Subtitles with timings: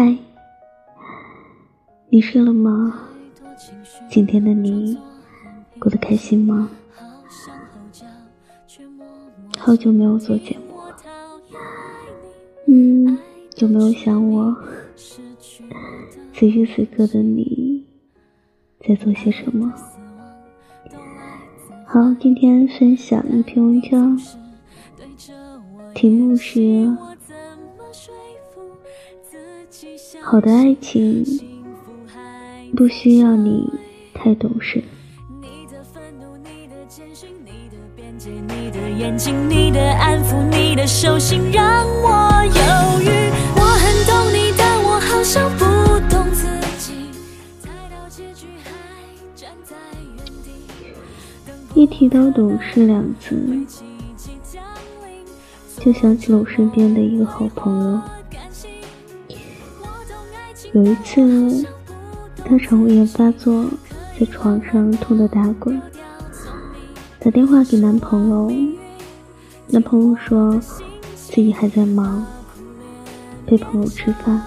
[0.00, 0.16] 嗨，
[2.08, 3.00] 你睡了吗？
[4.08, 4.96] 今天的你
[5.80, 6.70] 过得开心吗？
[9.58, 10.96] 好久没有做节目了，
[12.68, 13.18] 嗯，
[13.56, 14.56] 有没有想我？
[16.32, 17.84] 此时此刻的你
[18.86, 19.74] 在做些什么？
[21.84, 24.16] 好，今天分享一篇文章，
[25.92, 26.88] 题目是。
[30.30, 31.24] 好的爱情
[32.76, 33.66] 不需要你
[34.12, 34.84] 太懂事。
[38.46, 43.08] 你的眼睛，你的安抚，你的手心让我犹豫。
[43.56, 45.64] 我很懂你，但我好像不
[46.10, 46.46] 懂自
[46.78, 47.08] 己。
[47.62, 48.70] 猜到结局还
[49.34, 49.76] 站在
[50.14, 50.52] 原地。
[51.72, 53.34] 一提到懂事两字，
[55.78, 57.98] 就想起了我身边的一个好朋友。
[60.74, 61.66] 有一次，
[62.44, 63.64] 她肠胃炎发作，
[64.18, 65.80] 在床上痛得打滚，
[67.20, 68.52] 打电话给男朋友，
[69.68, 70.58] 男朋友说
[71.14, 72.26] 自己还在忙，
[73.46, 74.42] 陪朋友吃饭，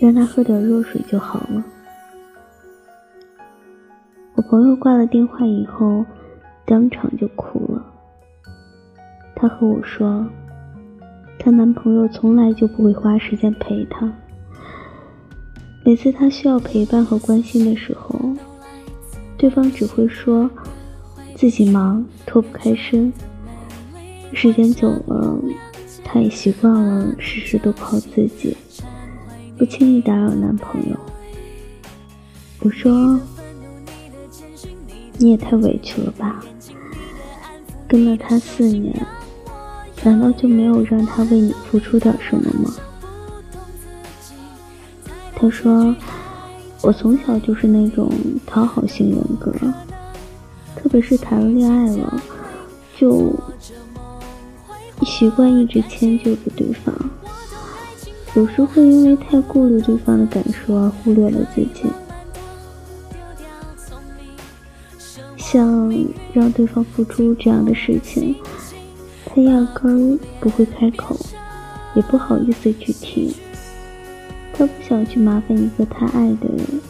[0.00, 1.64] 让她喝点热水就好了。
[4.36, 6.04] 我朋友挂了电话以后，
[6.64, 7.84] 当场就哭了。
[9.34, 10.24] 她和我说，
[11.38, 14.10] 她男朋友从来就不会花时间陪她。
[15.88, 18.20] 每次他需要陪伴和关心的时候，
[19.38, 20.50] 对方只会说
[21.34, 23.10] 自己忙，脱不开身。
[24.34, 25.40] 时间久了，
[26.04, 28.54] 他也习惯了事事都靠自己，
[29.56, 30.96] 不轻易打扰男朋友。
[32.60, 33.18] 我说
[35.16, 36.44] ：“你也太委屈了吧？
[37.88, 38.94] 跟了他四年，
[40.04, 42.74] 难道就没有让他为你付出点什么吗？”
[45.34, 45.94] 他说
[46.82, 48.10] ：“我从小就是那种
[48.44, 49.52] 讨好型人格，
[50.74, 52.20] 特别是谈了恋爱了，
[52.96, 53.32] 就
[55.04, 56.94] 习惯一直迁就着对方。
[58.34, 61.84] 有时会因为太顾虑对方的感受而忽略了自己，
[65.36, 65.92] 像
[66.32, 68.34] 让对方付出这样的事情，
[69.24, 71.16] 他压根儿不会开口，
[71.94, 73.36] 也不好意思去提。”
[74.58, 76.80] 他不想去麻烦一个他爱的人。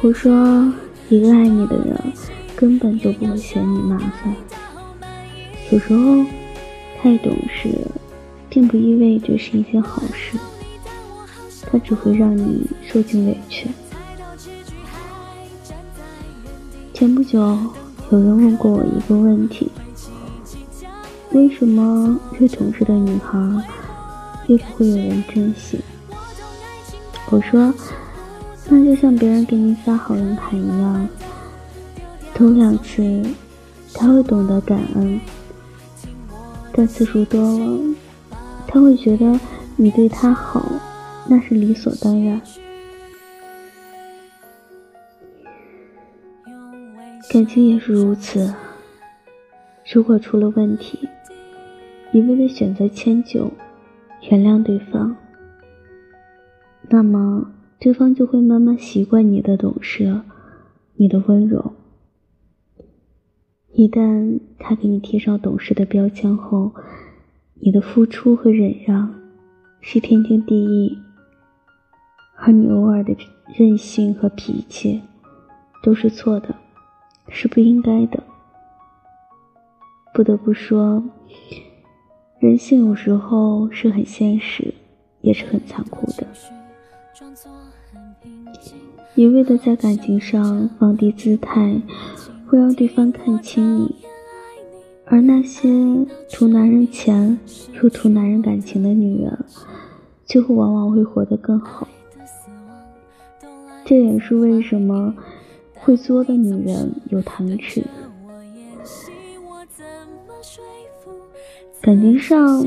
[0.00, 0.72] 我说，
[1.08, 2.00] 一个爱你的人
[2.54, 4.32] 根本就不会嫌你麻烦。
[5.72, 6.24] 有时候，
[7.02, 7.68] 太懂事，
[8.48, 10.38] 并不意味着是一件好事。
[11.68, 13.68] 它只会让你受尽委屈。
[16.94, 17.40] 前不久，
[18.12, 19.68] 有人问过我一个问题：
[21.32, 23.36] 为什么越懂事的女孩？
[24.48, 25.78] 越不会有人珍惜。
[27.30, 27.72] 我说，
[28.68, 31.08] 那就像别人给你发好人卡一样，
[32.34, 33.22] 头两次
[33.94, 35.20] 他会懂得感恩，
[36.72, 37.94] 但次数多了，
[38.66, 39.38] 他会觉得
[39.76, 40.64] 你对他好
[41.26, 42.40] 那是理所当然。
[47.30, 48.54] 感情也是如此，
[49.92, 51.06] 如果出了问题，
[52.12, 53.52] 一味的选择迁就。
[54.30, 55.16] 原谅对方，
[56.90, 60.20] 那么对方就会慢慢习惯你的懂事，
[60.96, 61.72] 你的温柔。
[63.72, 66.72] 一旦他给你贴上懂事的标签后，
[67.54, 69.14] 你的付出和忍让
[69.80, 70.98] 是天经地义，
[72.36, 73.16] 而你偶尔的
[73.56, 75.00] 任性和脾气
[75.82, 76.54] 都是错的，
[77.28, 78.22] 是不应该的。
[80.12, 81.02] 不得不说。
[82.40, 84.72] 人性有时候是很现实，
[85.22, 86.24] 也是很残酷的。
[89.16, 91.82] 一味的在感情上放低姿态，
[92.46, 93.88] 会让对方看轻你；
[95.06, 95.68] 而那些
[96.30, 97.36] 图男人钱
[97.82, 99.36] 又图男人感情的女人，
[100.24, 101.88] 最后往往会活得更好。
[103.84, 105.12] 这也是为什么
[105.74, 107.82] 会作的女人有糖吃。
[111.80, 112.66] 感情上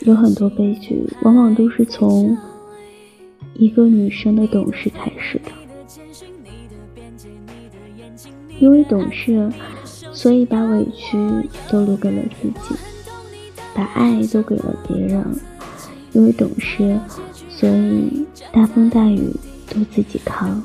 [0.00, 2.36] 有很多悲剧，往往都是从
[3.54, 5.50] 一个女生的懂事开始的。
[8.58, 9.50] 因为懂事，
[10.12, 11.16] 所以把委屈
[11.70, 12.76] 都留给了自己，
[13.74, 15.24] 把爱都给了别人。
[16.12, 16.98] 因为懂事，
[17.48, 19.34] 所以大风大雨
[19.68, 20.62] 都自己扛，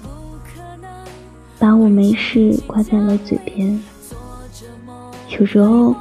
[1.57, 3.81] 把我没事挂在了嘴边。
[5.39, 5.95] 有时候。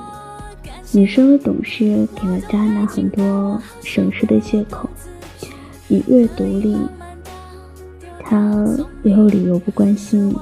[0.95, 4.89] 女生的懂事给了渣男很多省事的借口。
[5.89, 6.77] 你越独立，
[8.21, 8.67] 他
[9.03, 10.35] 越有理由不关心你；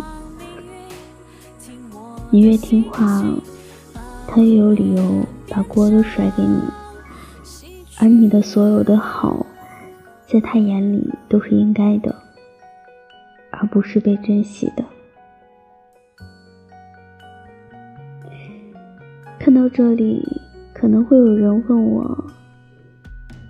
[2.31, 3.25] 你越听话，
[4.27, 6.61] 他越有理由把锅都甩给你。
[8.01, 9.47] 而你的所有的好，
[10.27, 12.13] 在他眼里都是应该的，
[13.53, 14.85] 而不是被珍惜的。
[19.39, 20.40] 看到这里，
[20.81, 22.25] 可能会有人问我：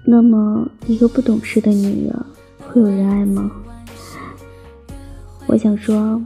[0.05, 2.27] 那么，一个不懂事的女人
[2.59, 3.49] 会有人爱吗？
[5.47, 6.21] 我想说，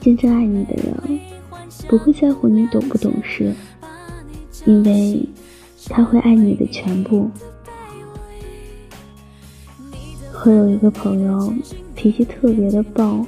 [0.00, 1.18] 真正爱你的人
[1.88, 3.52] 不会在乎你懂不懂事，
[4.64, 5.28] 因为
[5.88, 7.28] 他会爱你的全部。
[10.44, 11.52] 我有一个朋友，
[11.96, 13.26] 脾气特别的暴，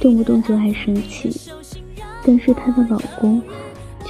[0.00, 1.30] 动不动就爱生气，
[2.24, 3.42] 但是她的老公。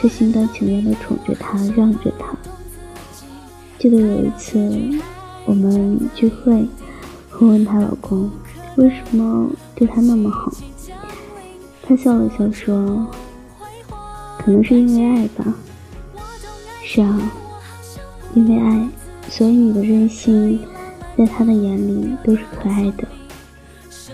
[0.00, 2.26] 却心甘情愿地宠着她，让着她。
[3.80, 4.58] 记得有一次
[5.44, 6.68] 我们聚会，
[7.40, 8.30] 我问她老公
[8.76, 10.52] 为什么对她那么好，
[11.82, 13.06] 他笑了笑说
[14.38, 15.52] ：“可能是因为爱吧。”
[16.86, 17.20] 是啊，
[18.34, 18.88] 因为爱，
[19.28, 20.60] 所以你的任性
[21.16, 23.08] 在他的眼里都是可爱的。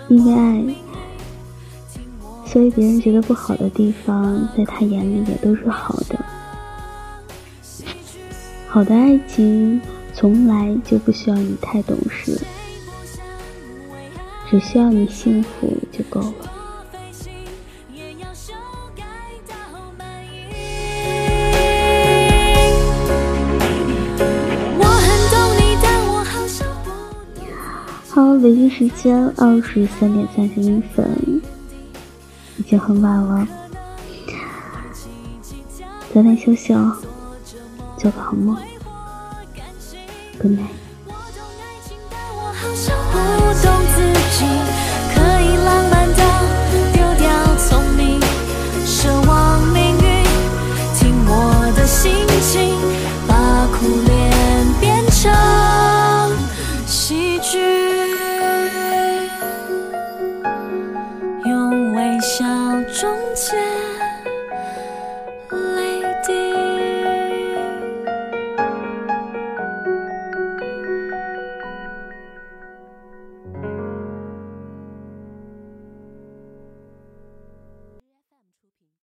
[0.09, 0.65] 因为爱。
[2.47, 6.25] 所以别人觉得不好的地方，在他眼里也都是好的。
[8.69, 9.81] 好的爱情
[10.13, 12.41] 从来就不需要你太懂事，
[14.49, 16.35] 只需要你幸福就够了。
[28.09, 31.34] 好，北京时间二十三点三十一分。
[32.75, 33.47] 已经很晚了，
[36.13, 36.97] 早点休息哦，
[37.97, 38.57] 做个好梦
[40.43, 40.75] ，Good night。